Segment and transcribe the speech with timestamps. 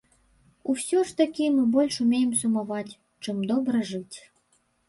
[0.71, 4.17] Усё ж такі мы больш умеем сумаваць, чым добра жыць.